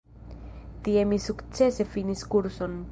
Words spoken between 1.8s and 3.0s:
finis kurson.